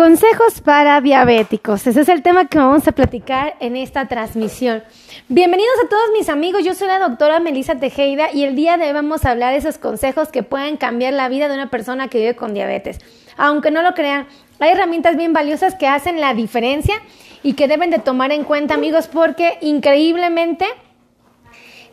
[0.00, 1.86] Consejos para diabéticos.
[1.86, 4.82] Ese es el tema que vamos a platicar en esta transmisión.
[5.28, 6.64] Bienvenidos a todos mis amigos.
[6.64, 9.58] Yo soy la doctora Melissa Tejeda y el día de hoy vamos a hablar de
[9.58, 12.98] esos consejos que pueden cambiar la vida de una persona que vive con diabetes.
[13.36, 14.26] Aunque no lo crean,
[14.58, 16.94] hay herramientas bien valiosas que hacen la diferencia
[17.42, 20.64] y que deben de tomar en cuenta, amigos, porque increíblemente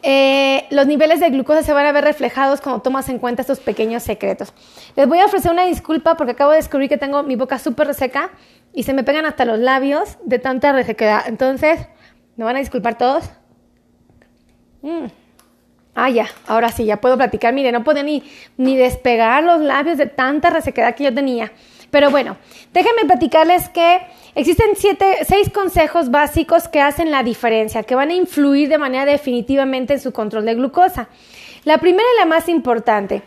[0.04, 3.60] eh, los niveles de glucosa se van a ver reflejados cuando tomas en cuenta estos
[3.60, 4.54] pequeños secretos.
[4.96, 7.88] Les voy a ofrecer una disculpa porque acabo de descubrir que tengo mi boca súper
[7.88, 8.32] reseca
[8.74, 11.24] y se me pegan hasta los labios de tanta resequedad.
[11.28, 11.80] Entonces,
[12.36, 13.30] ¿me van a disculpar todos?
[14.82, 15.08] Mm.
[15.96, 17.54] Ah, ya, ahora sí, ya puedo platicar.
[17.54, 18.24] Mire, no puedo ni,
[18.56, 21.52] ni despegar los labios de tanta resequedad que yo tenía.
[21.90, 22.38] Pero bueno,
[22.74, 24.02] déjenme platicarles que
[24.36, 29.06] existen siete, seis consejos básicos que hacen la diferencia, que van a influir de manera
[29.06, 31.08] definitivamente en su control de glucosa.
[31.64, 33.24] La primera y la más importante,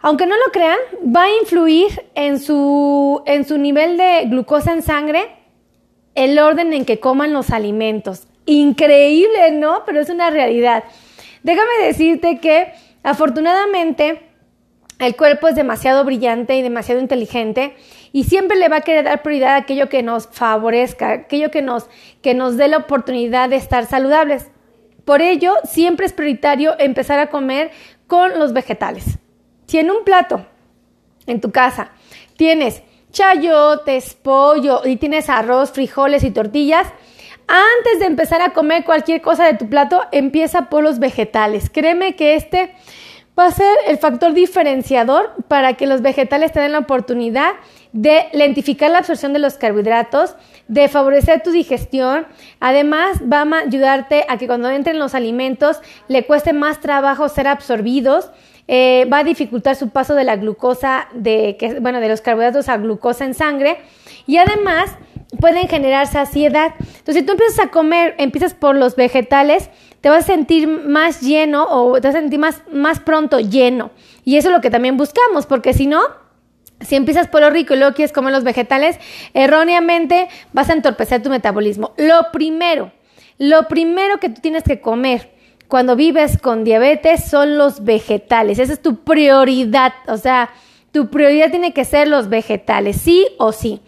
[0.00, 4.82] aunque no lo crean, va a influir en su, en su nivel de glucosa en
[4.82, 5.30] sangre
[6.14, 8.26] el orden en que coman los alimentos.
[8.46, 9.84] Increíble, ¿no?
[9.84, 10.84] Pero es una realidad.
[11.42, 14.25] Déjame decirte que afortunadamente
[14.98, 17.76] el cuerpo es demasiado brillante y demasiado inteligente
[18.12, 21.60] y siempre le va a querer dar prioridad a aquello que nos favorezca, aquello que
[21.60, 21.88] nos,
[22.22, 24.50] que nos dé la oportunidad de estar saludables.
[25.04, 27.70] Por ello, siempre es prioritario empezar a comer
[28.06, 29.18] con los vegetales.
[29.66, 30.46] Si en un plato,
[31.26, 31.90] en tu casa,
[32.36, 36.86] tienes chayotes, pollo y tienes arroz, frijoles y tortillas,
[37.48, 41.70] antes de empezar a comer cualquier cosa de tu plato, empieza por los vegetales.
[41.70, 42.74] Créeme que este
[43.38, 47.52] va a ser el factor diferenciador para que los vegetales tengan la oportunidad
[47.92, 50.36] de lentificar la absorción de los carbohidratos,
[50.68, 52.26] de favorecer tu digestión.
[52.60, 57.48] Además, va a ayudarte a que cuando entren los alimentos le cueste más trabajo ser
[57.48, 58.30] absorbidos.
[58.68, 62.68] Eh, va a dificultar su paso de la glucosa, de, que, bueno, de los carbohidratos
[62.68, 63.78] a glucosa en sangre.
[64.26, 64.90] Y además,
[65.40, 66.74] pueden generar saciedad.
[66.78, 69.70] Entonces, si tú empiezas a comer, empiezas por los vegetales,
[70.06, 73.90] te vas a sentir más lleno o te vas a sentir más, más pronto lleno.
[74.22, 76.00] Y eso es lo que también buscamos, porque si no,
[76.78, 79.00] si empiezas por lo rico y luego quieres comer los vegetales,
[79.34, 81.92] erróneamente vas a entorpecer tu metabolismo.
[81.96, 82.92] Lo primero,
[83.38, 85.32] lo primero que tú tienes que comer
[85.66, 88.60] cuando vives con diabetes son los vegetales.
[88.60, 89.92] Esa es tu prioridad.
[90.06, 90.50] O sea,
[90.92, 93.80] tu prioridad tiene que ser los vegetales, sí o sí.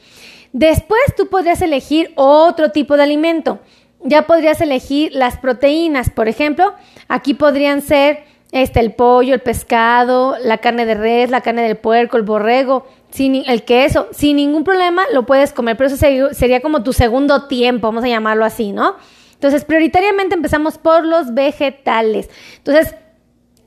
[0.52, 3.60] Después tú podrías elegir otro tipo de alimento
[4.02, 6.74] ya podrías elegir las proteínas, por ejemplo,
[7.08, 11.76] aquí podrían ser este, el pollo, el pescado, la carne de res, la carne del
[11.76, 15.96] puerco, el borrego, sin, el queso, sin ningún problema lo puedes comer, pero eso
[16.32, 18.96] sería como tu segundo tiempo, vamos a llamarlo así, ¿no?
[19.34, 22.28] Entonces, prioritariamente empezamos por los vegetales.
[22.56, 22.96] Entonces,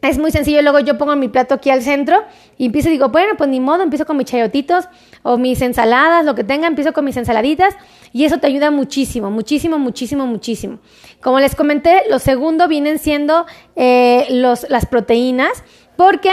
[0.02, 2.24] es muy sencillo, luego yo pongo mi plato aquí al centro
[2.58, 4.88] y empiezo y digo, bueno, pues ni modo, empiezo con mis chayotitos
[5.22, 7.76] o mis ensaladas, lo que tenga, empiezo con mis ensaladitas
[8.12, 10.80] y eso te ayuda muchísimo, muchísimo, muchísimo, muchísimo.
[11.22, 13.46] Como les comenté, lo segundo vienen siendo
[13.76, 15.64] eh, los, las proteínas,
[15.96, 16.32] porque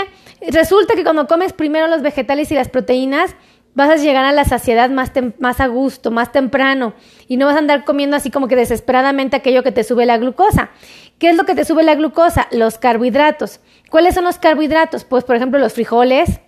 [0.50, 3.36] resulta que cuando comes primero los vegetales y las proteínas,
[3.74, 6.94] vas a llegar a la saciedad más, más a gusto, más temprano,
[7.28, 10.18] y no vas a andar comiendo así como que desesperadamente aquello que te sube la
[10.18, 10.70] glucosa.
[11.18, 12.46] ¿Qué es lo que te sube la glucosa?
[12.52, 13.60] Los carbohidratos.
[13.90, 15.04] ¿Cuáles son los carbohidratos?
[15.04, 16.40] Pues, por ejemplo, los frijoles,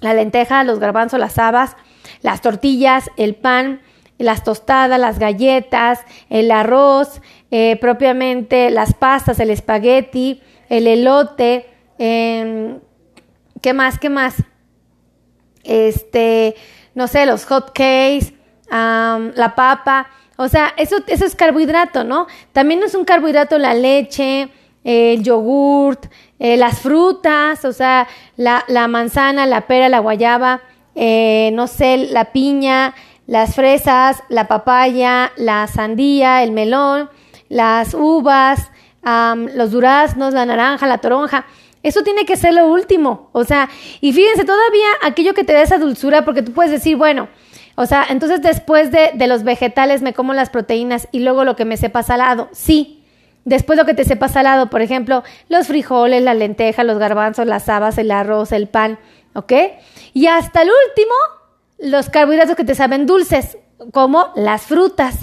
[0.00, 1.76] la lenteja, los garbanzos, las habas,
[2.22, 3.80] las tortillas, el pan,
[4.18, 7.20] las tostadas, las galletas, el arroz,
[7.50, 11.66] eh, propiamente las pastas, el espagueti, el elote,
[11.98, 12.78] em,
[13.62, 13.98] ¿qué más?
[13.98, 14.34] ¿Qué más?
[15.64, 16.54] Este,
[16.94, 18.34] no sé, los hot cakes,
[18.70, 20.08] la papa.
[20.40, 22.28] O sea, eso, eso es carbohidrato, ¿no?
[22.52, 24.48] También es un carbohidrato la leche,
[24.84, 26.06] el yogurt,
[26.38, 28.06] eh, las frutas, o sea,
[28.36, 30.60] la, la, manzana, la pera, la guayaba,
[30.94, 32.94] eh, no sé, la piña,
[33.26, 37.10] las fresas, la papaya, la sandía, el melón,
[37.48, 38.70] las uvas,
[39.54, 41.46] los duraznos, la naranja, la toronja.
[41.82, 43.28] Eso tiene que ser lo último.
[43.32, 43.68] O sea,
[44.00, 47.28] y fíjense, todavía aquello que te da esa dulzura, porque tú puedes decir, bueno,
[47.80, 51.54] o sea, entonces después de, de los vegetales me como las proteínas y luego lo
[51.54, 52.48] que me sepa salado.
[52.50, 53.04] Sí,
[53.44, 57.68] Después lo que te sepa salado, por ejemplo, los frijoles, la lenteja, los garbanzos, las
[57.70, 58.98] habas, el arroz, el pan,
[59.32, 59.52] ¿ok?
[60.12, 61.14] Y hasta el último,
[61.78, 63.56] los carbohidratos que te saben dulces,
[63.92, 65.20] como las frutas,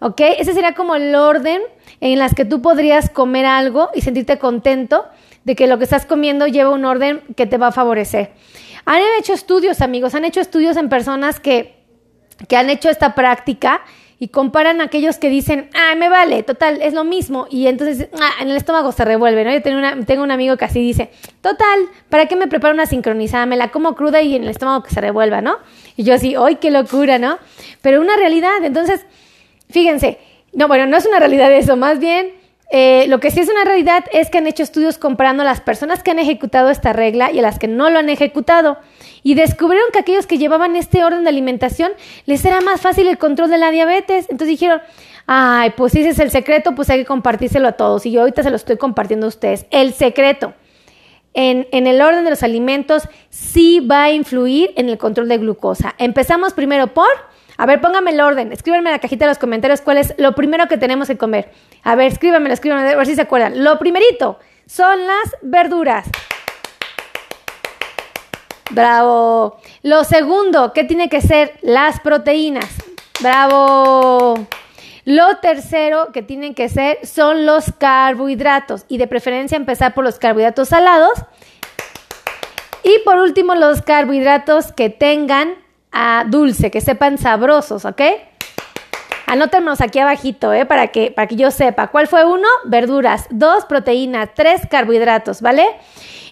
[0.00, 0.20] ¿ok?
[0.38, 1.62] Ese sería como el orden
[2.00, 5.06] en las que tú podrías comer algo y sentirte contento
[5.44, 8.32] de que lo que estás comiendo lleva un orden que te va a favorecer.
[8.86, 11.77] Han hecho estudios, amigos, han hecho estudios en personas que,
[12.46, 13.82] que han hecho esta práctica
[14.20, 17.46] y comparan a aquellos que dicen, ah, me vale, total, es lo mismo.
[17.50, 19.52] Y entonces ah, en el estómago se revuelve, ¿no?
[19.52, 22.86] Yo tengo, una, tengo un amigo que así dice, total, ¿para qué me preparo una
[22.86, 23.46] sincronizada?
[23.46, 25.58] Me la como cruda y en el estómago que se revuelva, ¿no?
[25.96, 27.38] Y yo así, ¡ay, qué locura, ¿no?
[27.80, 29.06] Pero una realidad, entonces,
[29.70, 30.18] fíjense,
[30.52, 32.32] no, bueno, no es una realidad eso, más bien
[32.70, 35.60] eh, lo que sí es una realidad es que han hecho estudios comparando a las
[35.60, 38.78] personas que han ejecutado esta regla y a las que no lo han ejecutado.
[39.22, 41.92] Y descubrieron que aquellos que llevaban este orden de alimentación
[42.26, 44.26] les era más fácil el control de la diabetes.
[44.28, 44.82] Entonces dijeron,
[45.26, 48.04] ay, pues si ese es el secreto, pues hay que compartírselo a todos.
[48.04, 49.66] Y yo ahorita se lo estoy compartiendo a ustedes.
[49.70, 50.52] El secreto
[51.32, 55.38] en, en el orden de los alimentos sí va a influir en el control de
[55.38, 55.94] glucosa.
[55.96, 57.08] Empezamos primero por
[57.60, 58.52] a ver, pónganme el orden.
[58.52, 61.50] Escríbanme en la cajita de los comentarios cuál es lo primero que tenemos que comer.
[61.82, 63.62] A ver, escríbanmelo, escríbanme, a ver si se acuerdan.
[63.62, 66.06] Lo primerito son las verduras.
[68.70, 69.58] Bravo.
[69.82, 71.58] Lo segundo, ¿qué tiene que ser?
[71.62, 72.68] Las proteínas.
[73.20, 74.46] Bravo.
[75.04, 80.18] Lo tercero que tienen que ser son los carbohidratos y de preferencia empezar por los
[80.18, 81.24] carbohidratos salados.
[82.84, 85.54] Y por último, los carbohidratos que tengan
[85.92, 88.02] a dulce, que sepan sabrosos, ¿ok?
[89.28, 90.64] Anótenlos aquí abajito, ¿eh?
[90.64, 91.88] Para que, para que yo sepa.
[91.88, 92.48] ¿Cuál fue uno?
[92.64, 93.26] Verduras.
[93.28, 94.30] Dos, proteínas.
[94.34, 95.66] Tres, carbohidratos, ¿vale?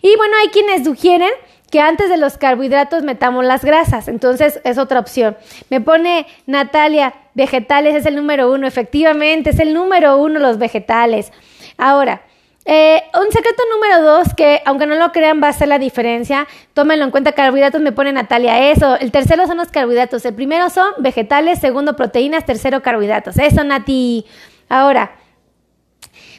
[0.01, 1.31] Y bueno, hay quienes sugieren
[1.71, 4.09] que antes de los carbohidratos metamos las grasas.
[4.09, 5.37] Entonces es otra opción.
[5.69, 8.67] Me pone Natalia, vegetales es el número uno.
[8.67, 11.33] Efectivamente, es el número uno los vegetales.
[11.77, 12.23] Ahora,
[12.69, 16.49] eh, un secreto número dos, que aunque no lo crean va a ser la diferencia,
[16.75, 20.69] tómenlo en cuenta, carbohidratos me pone Natalia, eso, el tercero son los carbohidratos, el primero
[20.69, 24.27] son vegetales, segundo proteínas, tercero carbohidratos, eso Nati.
[24.69, 25.13] Ahora,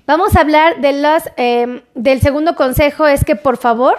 [0.06, 3.98] vamos a hablar de los, em, del segundo consejo, es que por favor,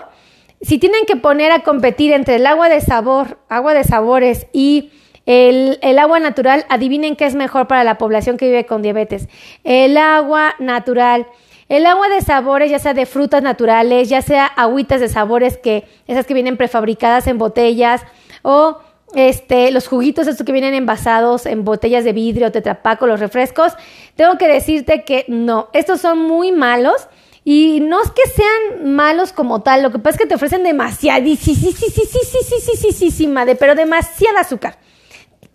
[0.60, 4.92] si tienen que poner a competir entre el agua de sabor, agua de sabores y
[5.24, 9.28] el, el, agua natural, adivinen qué es mejor para la población que vive con diabetes.
[9.64, 11.26] El agua natural.
[11.69, 15.85] El agua de sabores, ya sea de frutas naturales, ya sea agüitas de sabores que
[16.06, 18.03] esas que vienen prefabricadas en botellas
[18.43, 18.79] o
[19.15, 23.75] este, los juguitos estos que vienen envasados en botellas de vidrio, tetrapaco, los refrescos,
[24.17, 27.09] tengo que decirte que no, estos son muy malos.
[27.44, 30.62] Y no es que sean malos como tal, lo que pasa es que te ofrecen
[30.62, 34.41] demasiada, sí, sí, sí, sí, sí, sí, sí, sí, sí, sí, sí, madre, pero demasiada
[34.41, 34.79] azúcar.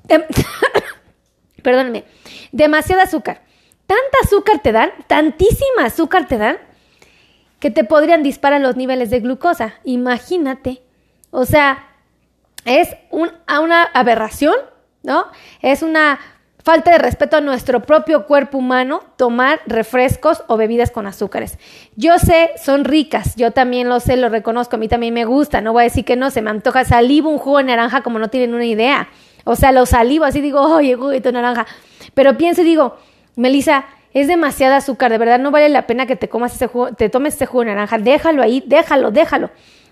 [1.62, 2.06] Perdóname,
[2.52, 3.42] demasiada azúcar
[3.94, 6.58] tanta azúcar te dan, tantísima azúcar te dan,
[7.60, 9.76] que te podrían disparar los niveles de glucosa.
[9.84, 10.82] Imagínate.
[11.32, 11.88] O sea,
[12.66, 14.56] es una aberración,
[15.04, 15.26] ¿no?
[15.62, 16.20] Es una
[16.64, 21.60] falta de respeto a nuestro propio cuerpo humano tomar refrescos o bebidas con azúcares.
[21.96, 25.62] Yo sé, son ricas, yo también lo sé, lo reconozco, a mí también me gusta,
[25.62, 28.18] no voy a decir que no, se me antoja salivo un jugo de naranja como
[28.18, 29.10] no tienen una idea.
[29.44, 31.68] O sea, lo salivo así digo, oye, jugo de naranja.
[32.14, 32.98] Pero pienso y digo,
[33.36, 36.94] Melissa, es demasiada azúcar, de verdad no vale la pena que te comas ese jugo,
[36.94, 39.50] te tomes ese jugo de naranja, déjalo ahí, déjalo, déjalo.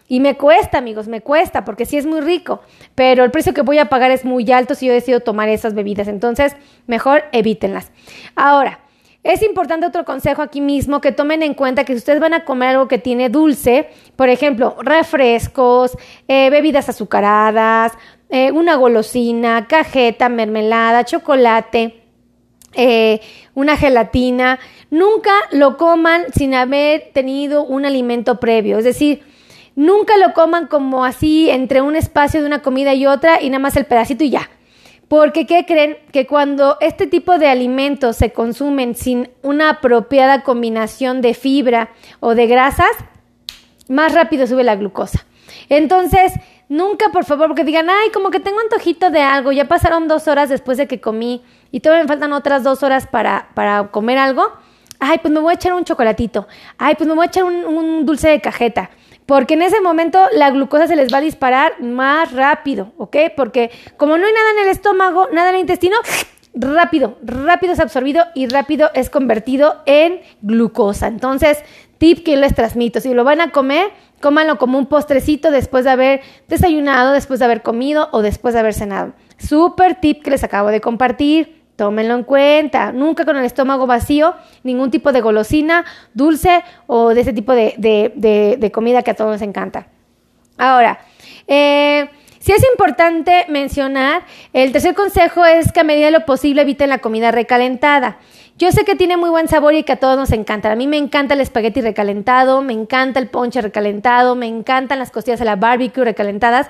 [0.07, 2.61] Y me cuesta, amigos, me cuesta, porque sí es muy rico,
[2.95, 5.73] pero el precio que voy a pagar es muy alto si yo decido tomar esas
[5.73, 6.55] bebidas, entonces
[6.85, 7.91] mejor evítenlas.
[8.35, 8.79] Ahora,
[9.23, 12.43] es importante otro consejo aquí mismo, que tomen en cuenta que si ustedes van a
[12.43, 15.97] comer algo que tiene dulce, por ejemplo, refrescos,
[16.27, 17.93] eh, bebidas azucaradas,
[18.29, 22.00] eh, una golosina, cajeta, mermelada, chocolate,
[22.73, 23.21] eh,
[23.53, 24.59] una gelatina,
[24.89, 28.77] nunca lo coman sin haber tenido un alimento previo.
[28.77, 29.23] Es decir,
[29.75, 33.59] nunca lo coman como así entre un espacio de una comida y otra y nada
[33.59, 34.49] más el pedacito y ya.
[35.07, 35.97] Porque, ¿qué creen?
[36.13, 41.89] Que cuando este tipo de alimentos se consumen sin una apropiada combinación de fibra
[42.21, 42.91] o de grasas,
[43.89, 45.25] más rápido sube la glucosa.
[45.67, 46.31] Entonces,
[46.69, 50.29] nunca, por favor, porque digan, ay, como que tengo antojito de algo, ya pasaron dos
[50.29, 54.17] horas después de que comí y todavía me faltan otras dos horas para, para comer
[54.17, 54.43] algo,
[54.99, 56.47] ay, pues me voy a echar un chocolatito,
[56.77, 58.91] ay, pues me voy a echar un, dulce de cajeta,
[59.25, 63.17] porque en ese momento la glucosa se les va a disparar más rápido, ¿ok?
[63.35, 65.97] Porque como no hay nada en el estómago, nada en el intestino,
[66.53, 71.07] rápido, rápido es absorbido y rápido es convertido en glucosa.
[71.07, 71.63] Entonces,
[71.97, 75.91] tip que les transmito, si lo van a comer, cómanlo como un postrecito después de
[75.91, 79.13] haber desayunado, después de haber comido o después de haber cenado.
[79.37, 81.60] Super tip que les acabo de compartir.
[81.75, 82.91] Tómenlo en cuenta.
[82.91, 88.71] Nunca con el estómago vacío, ningún tipo de golosina, dulce o de ese tipo de,
[88.73, 89.87] comida que a todos nos encanta.
[90.57, 90.99] Ahora,
[91.47, 92.09] eh,
[92.39, 94.23] sí es importante mencionar,
[94.53, 98.19] el tercer consejo es que a medida de lo posible eviten la comida recalentada.
[98.61, 100.71] Yo sé que tiene muy buen sabor y que a todos nos encanta.
[100.71, 105.09] A mí me encanta el espagueti recalentado, me encanta el ponche recalentado, me encantan las
[105.09, 106.69] costillas de la barbecue recalentadas,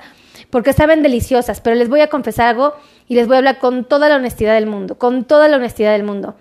[0.52, 2.74] porque saben deliciosas, pero les voy a confesar algo
[3.08, 5.92] y les voy a hablar con toda la honestidad del mundo, con toda la honestidad
[5.92, 6.36] del mundo.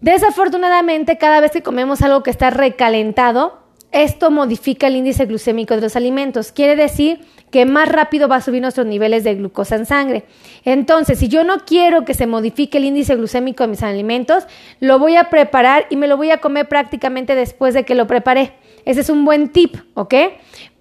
[0.00, 3.58] Desafortunadamente, cada vez que comemos algo que está recalentado,
[3.90, 6.52] esto modifica el índice glucémico de los alimentos.
[6.52, 10.24] Quiere decir que más rápido va a subir nuestros niveles de glucosa en sangre.
[10.64, 14.44] Entonces, si yo no quiero que se modifique el índice glucémico de mis alimentos,
[14.78, 18.06] lo voy a preparar y me lo voy a comer prácticamente después de que lo
[18.06, 18.52] preparé.
[18.84, 20.14] Ese es un buen tip, ¿ok?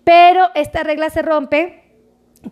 [0.03, 1.80] Pero esta regla se rompe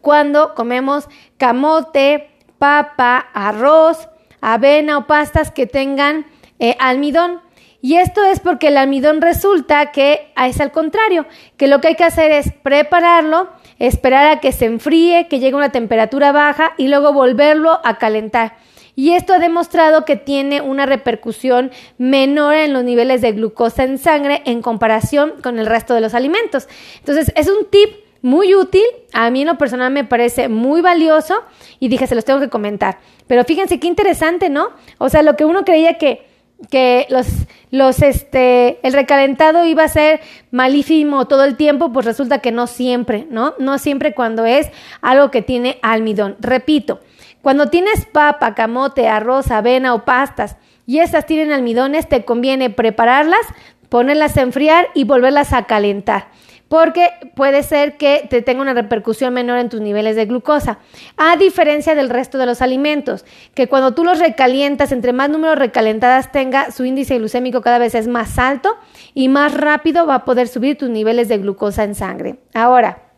[0.02, 4.10] cuando comemos camote, papa, arroz,
[4.42, 6.26] avena o pastas que tengan
[6.60, 7.42] eh, almidón.
[7.82, 11.96] Y esto es porque el almidón resulta que es al contrario, que lo que hay
[11.96, 16.74] que hacer es prepararlo, esperar a que se enfríe, que llegue a una temperatura baja
[16.78, 18.58] y luego volverlo a calentar.
[18.96, 23.98] Y esto ha demostrado que tiene una repercusión menor en los niveles de glucosa en
[23.98, 26.68] sangre en comparación con el resto de los alimentos.
[26.98, 28.84] Entonces, es un tip muy útil,
[29.14, 31.44] a mí en lo personal me parece muy valioso
[31.80, 33.00] y dije, se los tengo que comentar.
[33.28, 34.70] Pero fíjense qué interesante, ¿no?
[34.98, 36.30] O sea, lo que uno creía que
[36.70, 37.28] que los,
[37.72, 40.20] los, este, el recalentado iba a ser
[40.52, 43.54] malísimo todo el tiempo, pues resulta que no siempre, ¿no?
[43.60, 44.70] No siempre cuando es
[45.02, 46.36] algo que tiene almidón.
[46.40, 47.00] Repito,
[47.42, 53.46] cuando tienes papa, camote, arroz, avena o pastas y estas tienen almidones, te conviene prepararlas,
[53.88, 56.28] ponerlas a enfriar y volverlas a calentar
[56.70, 60.80] porque puede ser que te tenga una repercusión menor en tus niveles de glucosa,
[61.18, 65.58] a diferencia del resto de los alimentos, que cuando tú los recalientas, entre más números
[65.58, 68.78] recalentadas tenga, su índice glucémico cada vez es más alto
[69.14, 72.40] y más rápido va a poder subir tus niveles de glucosa en sangre.
[72.54, 73.10] Ahora,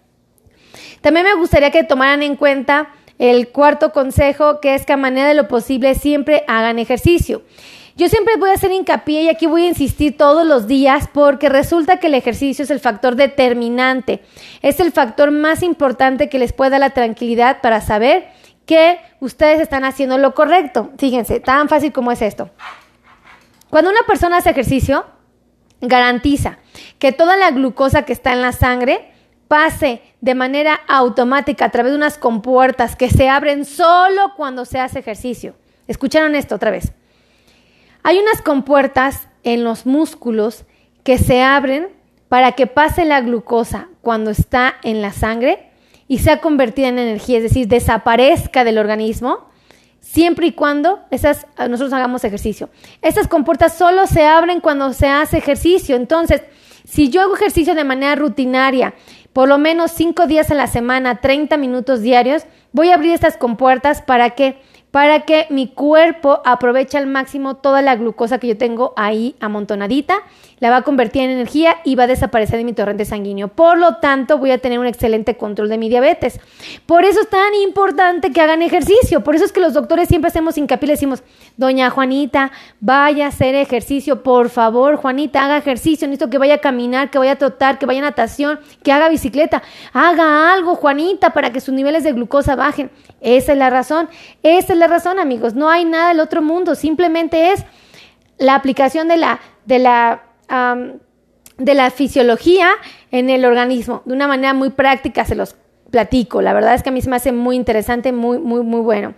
[1.01, 2.89] también me gustaría que tomaran en cuenta
[3.19, 7.43] el cuarto consejo, que es que a manera de lo posible siempre hagan ejercicio.
[7.95, 11.49] Yo siempre voy a hacer hincapié y aquí voy a insistir todos los días porque
[11.49, 14.21] resulta que el ejercicio es el factor determinante,
[14.61, 18.29] es el factor más importante que les puede dar la tranquilidad para saber
[18.65, 20.91] que ustedes están haciendo lo correcto.
[20.97, 22.49] Fíjense, tan fácil como es esto.
[23.69, 25.05] Cuando una persona hace ejercicio,
[25.81, 26.59] garantiza
[26.99, 29.11] que toda la glucosa que está en la sangre
[29.47, 34.79] pase de manera automática a través de unas compuertas que se abren solo cuando se
[34.79, 35.55] hace ejercicio.
[35.87, 36.93] ¿Escucharon esto otra vez?
[38.03, 40.65] Hay unas compuertas en los músculos
[41.03, 41.89] que se abren
[42.29, 45.69] para que pase la glucosa cuando está en la sangre
[46.07, 49.51] y sea convertida en energía, es decir, desaparezca del organismo
[50.01, 52.69] siempre y cuando esas, nosotros hagamos ejercicio.
[53.01, 55.95] Estas compuertas solo se abren cuando se hace ejercicio.
[55.95, 56.41] Entonces,
[56.85, 58.93] si yo hago ejercicio de manera rutinaria,
[59.31, 62.43] por lo menos cinco días a la semana, 30 minutos diarios,
[62.73, 67.81] voy a abrir estas compuertas para que para que mi cuerpo aproveche al máximo toda
[67.81, 70.15] la glucosa que yo tengo ahí amontonadita,
[70.59, 73.47] la va a convertir en energía y va a desaparecer de mi torrente sanguíneo.
[73.47, 76.39] Por lo tanto, voy a tener un excelente control de mi diabetes.
[76.85, 79.23] Por eso es tan importante que hagan ejercicio.
[79.23, 81.23] Por eso es que los doctores siempre hacemos hincapié y decimos,
[81.57, 84.21] doña Juanita, vaya a hacer ejercicio.
[84.21, 86.07] Por favor, Juanita, haga ejercicio.
[86.07, 89.09] Necesito que vaya a caminar, que vaya a trotar, que vaya a natación, que haga
[89.09, 89.63] bicicleta.
[89.93, 92.91] Haga algo, Juanita, para que sus niveles de glucosa bajen.
[93.21, 94.09] Esa es la razón.
[94.43, 95.53] Esa es la razón, amigos.
[95.53, 96.75] No hay nada del otro mundo.
[96.75, 97.63] Simplemente es
[98.37, 100.23] la aplicación de la, de la,
[101.57, 102.71] de la fisiología
[103.11, 104.01] en el organismo.
[104.05, 105.55] De una manera muy práctica se los
[105.91, 106.41] platico.
[106.41, 109.13] La verdad es que a mí se me hace muy interesante, muy, muy, muy bueno.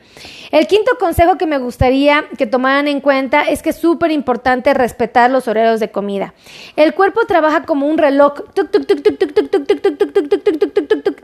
[0.51, 4.74] El quinto consejo que me gustaría que tomaran en cuenta es que es súper importante
[4.74, 6.33] respetar los horarios de comida.
[6.75, 8.33] El cuerpo trabaja como un reloj.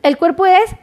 [0.03, 0.75] El cuerpo es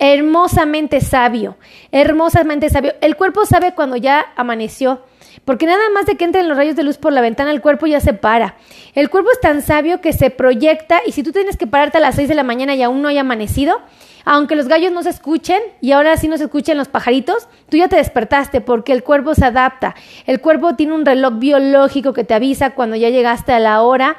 [0.00, 1.56] hermosamente sabio,
[1.92, 2.94] hermosamente sabio.
[3.02, 5.02] El cuerpo sabe cuando ya amaneció,
[5.44, 7.86] porque nada más de que entren los rayos de luz por la ventana, el cuerpo
[7.86, 8.56] ya se para.
[8.94, 12.00] El cuerpo es tan sabio que se proyecta y si tú tienes que pararte a
[12.00, 13.78] las 6 de la mañana y aún no haya amanecido,
[14.24, 17.76] aunque los gallos no se escuchen y ahora sí no se escuchen los pajaritos, tú
[17.76, 19.94] ya te despertaste porque el cuerpo se adapta.
[20.26, 24.16] El cuerpo tiene un reloj biológico que te avisa cuando ya llegaste a la hora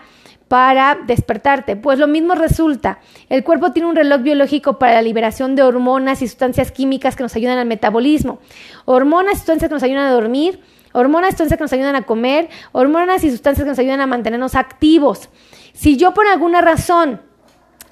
[0.51, 1.77] para despertarte.
[1.77, 2.99] Pues lo mismo resulta.
[3.29, 7.23] El cuerpo tiene un reloj biológico para la liberación de hormonas y sustancias químicas que
[7.23, 8.39] nos ayudan al metabolismo.
[8.83, 10.59] Hormonas y sustancias que nos ayudan a dormir,
[10.91, 14.07] hormonas y sustancias que nos ayudan a comer, hormonas y sustancias que nos ayudan a
[14.07, 15.29] mantenernos activos.
[15.71, 17.21] Si yo por alguna razón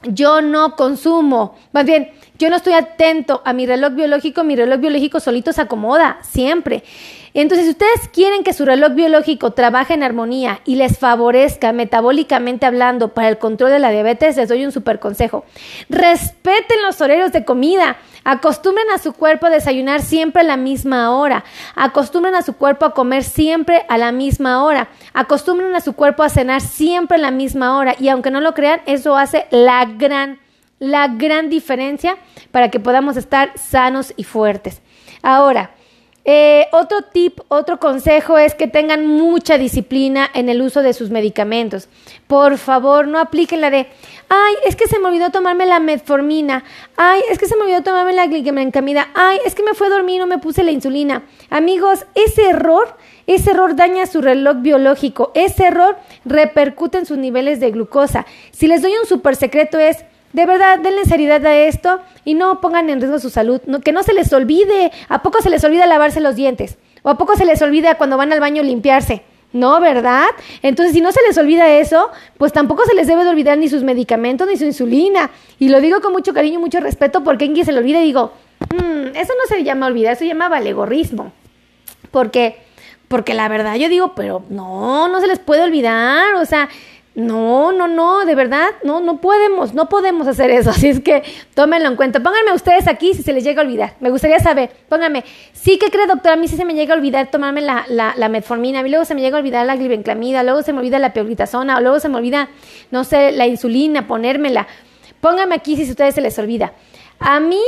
[0.03, 4.81] yo no consumo, más bien, yo no estoy atento a mi reloj biológico, mi reloj
[4.81, 6.83] biológico solito se acomoda, siempre.
[7.33, 12.65] Entonces, si ustedes quieren que su reloj biológico trabaje en armonía y les favorezca metabólicamente
[12.65, 15.45] hablando para el control de la diabetes, les doy un super consejo.
[15.89, 17.97] Respeten los horarios de comida.
[18.23, 21.43] Acostumbren a su cuerpo a desayunar siempre a la misma hora.
[21.75, 24.89] Acostumbren a su cuerpo a comer siempre a la misma hora.
[25.13, 27.95] Acostumbren a su cuerpo a cenar siempre a la misma hora.
[27.99, 30.39] Y aunque no lo crean, eso hace la gran
[30.79, 32.17] la gran diferencia
[32.51, 34.81] para que podamos estar sanos y fuertes.
[35.21, 35.71] Ahora,
[36.25, 41.09] eh, otro tip, otro consejo es que tengan mucha disciplina en el uso de sus
[41.09, 41.87] medicamentos.
[42.27, 43.87] Por favor, no apliquen la de,
[44.27, 46.63] ay, es que se me olvidó tomarme la metformina,
[46.97, 49.91] ay, es que se me olvidó tomarme la glicemencamida, ay, es que me fue a
[49.91, 51.23] dormir y no me puse la insulina.
[51.49, 52.95] Amigos, ese error,
[53.25, 58.25] ese error daña su reloj biológico, ese error repercute en sus niveles de glucosa.
[58.51, 59.97] Si les doy un super secreto es,
[60.33, 63.61] de verdad, denle seriedad a esto y no pongan en riesgo su salud.
[63.83, 64.91] que no se les olvide.
[65.07, 66.77] ¿A poco se les olvida lavarse los dientes?
[67.01, 69.23] ¿O a poco se les olvida cuando van al baño limpiarse?
[69.51, 70.27] No, ¿verdad?
[70.61, 73.67] Entonces, si no se les olvida eso, pues tampoco se les debe de olvidar ni
[73.67, 75.31] sus medicamentos ni su insulina.
[75.57, 78.33] Y lo digo con mucho cariño y mucho respeto porque alguien se le olvida digo,
[78.59, 81.31] mm, eso no se llama olvidar, eso se llama valegorrismo.
[82.11, 82.57] Porque,
[83.07, 86.35] porque la verdad yo digo, pero no, no se les puede olvidar.
[86.35, 86.69] O sea,
[87.19, 90.69] no, no, no, de verdad, no, no podemos, no podemos hacer eso.
[90.71, 91.23] Así es que
[91.53, 92.19] tómenlo en cuenta.
[92.21, 93.93] Pónganme ustedes aquí si se les llega a olvidar.
[93.99, 95.23] Me gustaría saber, pónganme,
[95.53, 98.29] sí que cree doctora, a mí sí se me llega a olvidar tomarme la, la,
[98.29, 100.99] metformina, a mí luego se me llega a olvidar la glibenclamida, luego se me olvida
[100.99, 102.49] la pioglitazona, o luego se me olvida,
[102.91, 104.67] no sé, la insulina, ponérmela.
[105.21, 106.73] Pónganme aquí si a ustedes se les olvida.
[107.19, 107.61] A mí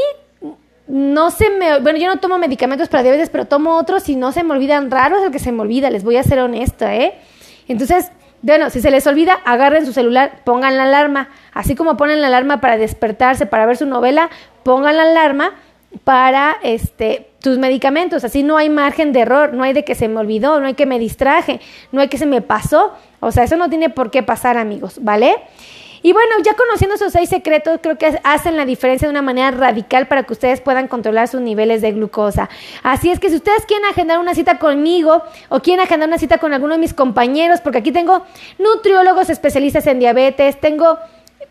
[0.88, 4.32] no se me, bueno, yo no tomo medicamentos para diabetes, pero tomo otros y no
[4.32, 4.90] se me olvidan.
[4.92, 7.16] Raro es el que se me olvida, les voy a ser honesta, ¿eh?
[7.68, 11.30] Entonces, bueno, si se les olvida, agarren su celular, pongan la alarma.
[11.54, 14.30] Así como ponen la alarma para despertarse, para ver su novela,
[14.64, 15.54] pongan la alarma
[16.04, 18.24] para este tus medicamentos.
[18.24, 20.76] Así no hay margen de error, no hay de que se me olvidó, no hay
[20.76, 21.60] que me distraje,
[21.92, 22.94] no hay que se me pasó.
[23.20, 25.36] O sea, eso no tiene por qué pasar, amigos, ¿vale?
[26.04, 29.52] Y bueno, ya conociendo esos seis secretos, creo que hacen la diferencia de una manera
[29.52, 32.50] radical para que ustedes puedan controlar sus niveles de glucosa.
[32.82, 36.40] Así es que si ustedes quieren agendar una cita conmigo o quieren agendar una cita
[36.40, 38.24] con alguno de mis compañeros, porque aquí tengo
[38.58, 40.98] nutriólogos especialistas en diabetes, tengo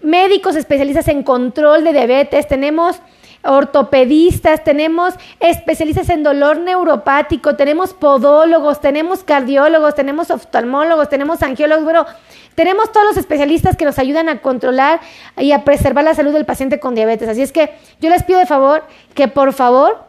[0.03, 3.01] médicos especialistas en control de diabetes, tenemos
[3.43, 12.07] ortopedistas, tenemos especialistas en dolor neuropático, tenemos podólogos, tenemos cardiólogos, tenemos oftalmólogos, tenemos angiólogos, bueno,
[12.55, 15.01] tenemos todos los especialistas que nos ayudan a controlar
[15.39, 17.29] y a preservar la salud del paciente con diabetes.
[17.29, 17.71] Así es que
[18.01, 20.05] yo les pido de favor que por favor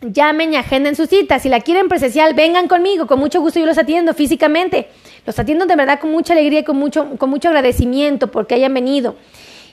[0.00, 1.38] llamen y agenden su cita.
[1.38, 3.06] Si la quieren presencial, vengan conmigo.
[3.06, 4.88] Con mucho gusto yo los atiendo físicamente.
[5.26, 8.72] Los atiendo de verdad con mucha alegría y con mucho, con mucho agradecimiento porque hayan
[8.72, 9.16] venido.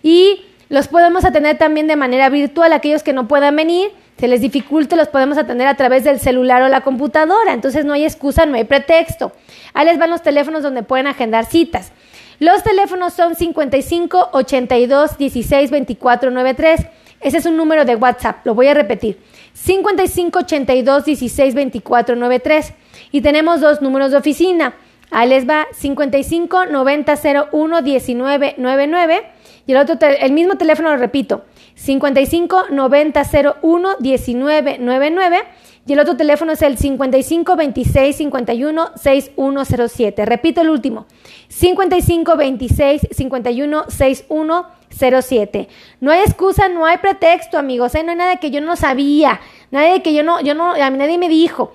[0.02, 2.74] Y los podemos atender también de manera virtual.
[2.74, 6.62] Aquellos que no puedan venir, se les dificulte, los podemos atender a través del celular
[6.62, 7.54] o la computadora.
[7.54, 9.32] Entonces no hay excusa, no hay pretexto.
[9.74, 11.92] Ahí les van los teléfonos donde pueden agendar citas.
[12.40, 16.86] Los teléfonos son 55 82 16 24 93.
[17.20, 19.20] Ese es un número de WhatsApp, lo voy a repetir.
[19.54, 22.74] 55 82 16 24 93.
[23.12, 24.76] Y tenemos dos números de oficina.
[25.10, 27.14] Ahí les va 55 90
[27.52, 29.24] 01 19 99
[29.68, 31.44] y el otro el mismo teléfono lo repito
[31.76, 33.22] 55 90
[33.62, 35.44] 01 19 99
[35.88, 40.26] y el otro teléfono es el 55 26 51 6107.
[40.26, 41.06] Repito el último.
[41.48, 45.70] 55 26 51 6107.
[46.02, 47.96] No hay excusa, no hay pretexto, amigos.
[47.96, 48.04] ¿eh?
[48.04, 49.40] No hay nada que yo no sabía.
[49.72, 51.72] Nada que yo no, yo no, a nadie me dijo.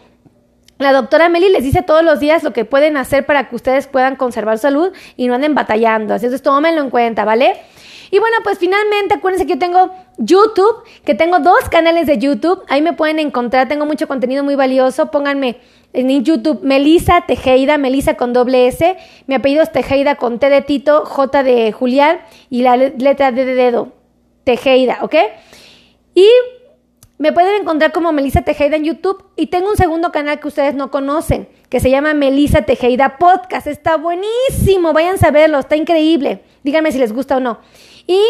[0.79, 3.87] La doctora Meli les dice todos los días lo que pueden hacer para que ustedes
[3.87, 6.13] puedan conservar salud y no anden batallando.
[6.13, 7.55] Así es, tómenlo en cuenta, ¿vale?
[8.13, 12.63] Y bueno, pues finalmente acuérdense que yo tengo YouTube, que tengo dos canales de YouTube.
[12.69, 15.11] Ahí me pueden encontrar, tengo mucho contenido muy valioso.
[15.11, 15.61] Pónganme
[15.95, 18.99] en YouTube Melisa Tejeida, Melisa con doble S.
[19.27, 22.21] Mi apellido es Tejeida con T de Tito, J de Julián
[22.51, 23.93] y la letra D de dedo.
[24.45, 25.15] Tejeida, ¿ok?
[26.15, 26.29] Y
[27.17, 30.75] me pueden encontrar como Melisa Tejeida en YouTube y tengo un segundo canal que ustedes
[30.75, 33.67] no conocen, que se llama Melisa Tejeida Podcast.
[33.67, 36.43] Está buenísimo, vayan a verlo, está increíble.
[36.63, 37.61] Díganme si les gusta o no.
[38.07, 38.21] Y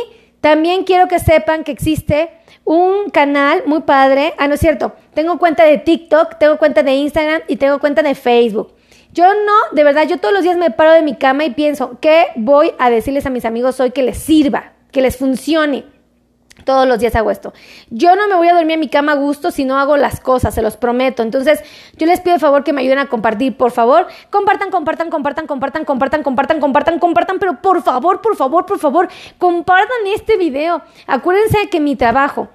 [0.40, 2.31] también quiero que sepan que existe
[2.64, 4.33] un canal muy padre.
[4.38, 4.94] Ah, no es cierto.
[5.12, 8.74] Tengo cuenta de TikTok, tengo cuenta de Instagram y tengo cuenta de Facebook.
[9.12, 11.98] Yo no, de verdad, yo todos los días me paro de mi cama y pienso,
[12.00, 15.83] ¿qué voy a decirles a mis amigos hoy que les sirva, que les funcione?
[16.64, 17.53] Todos los días hago esto.
[17.90, 20.20] Yo no me voy a dormir en mi cama a gusto si no hago las
[20.20, 21.22] cosas, se los prometo.
[21.22, 21.62] Entonces,
[21.96, 24.07] yo les pido de favor que me ayuden a compartir, por favor.
[24.31, 29.09] Compartan, compartan, compartan, compartan, compartan, compartan, compartan, compartan, pero por favor, por favor, por favor,
[29.38, 30.83] compartan este video.
[31.07, 32.48] Acuérdense que mi trabajo,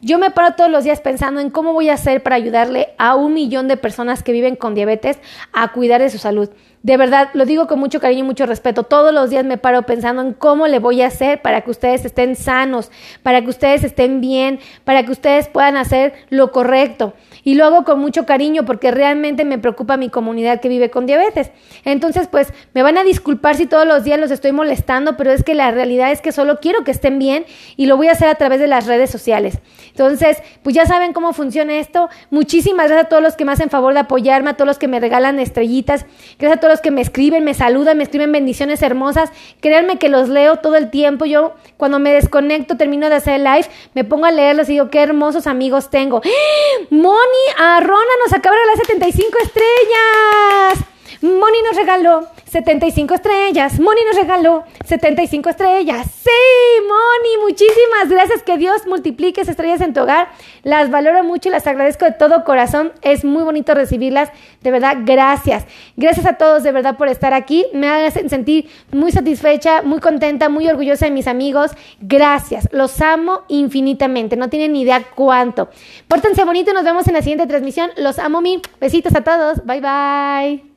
[0.00, 3.14] yo me paro todos los días pensando en cómo voy a hacer para ayudarle a
[3.14, 5.18] un millón de personas que viven con diabetes
[5.52, 6.50] a cuidar de su salud.
[6.84, 8.82] De verdad, lo digo con mucho cariño y mucho respeto.
[8.82, 12.04] Todos los días me paro pensando en cómo le voy a hacer para que ustedes
[12.04, 12.90] estén sanos,
[13.22, 17.14] para que ustedes estén bien, para que ustedes puedan hacer lo correcto.
[17.42, 21.06] Y lo hago con mucho cariño porque realmente me preocupa mi comunidad que vive con
[21.06, 21.52] diabetes.
[21.86, 25.42] Entonces, pues me van a disculpar si todos los días los estoy molestando, pero es
[25.42, 27.46] que la realidad es que solo quiero que estén bien
[27.78, 29.58] y lo voy a hacer a través de las redes sociales.
[29.88, 32.10] Entonces, pues ya saben cómo funciona esto.
[32.28, 34.86] Muchísimas gracias a todos los que me hacen favor de apoyarme, a todos los que
[34.86, 36.04] me regalan estrellitas,
[36.38, 39.30] gracias a todos que me escriben, me saludan, me escriben bendiciones hermosas.
[39.60, 41.24] Créanme que los leo todo el tiempo.
[41.24, 45.02] Yo cuando me desconecto, termino de hacer live, me pongo a leerlos y digo, qué
[45.02, 46.22] hermosos amigos tengo.
[46.24, 46.86] ¡Ah!
[46.90, 50.93] Moni Arrona nos acaba de las 75 estrellas.
[51.24, 53.80] Moni nos regaló 75 estrellas.
[53.80, 56.06] Moni nos regaló 75 estrellas.
[56.22, 58.42] Sí, Moni, muchísimas gracias.
[58.42, 60.28] Que Dios multiplique esas estrellas en tu hogar.
[60.64, 62.92] Las valoro mucho y las agradezco de todo corazón.
[63.00, 64.28] Es muy bonito recibirlas.
[64.60, 65.64] De verdad, gracias.
[65.96, 67.64] Gracias a todos de verdad por estar aquí.
[67.72, 71.70] Me hacen sentir muy satisfecha, muy contenta, muy orgullosa de mis amigos.
[72.02, 72.68] Gracias.
[72.70, 74.36] Los amo infinitamente.
[74.36, 75.70] No tienen ni idea cuánto.
[76.06, 77.92] Pórtense bonito nos vemos en la siguiente transmisión.
[77.96, 78.60] Los amo mil.
[78.78, 79.64] Besitos a todos.
[79.64, 80.73] Bye bye.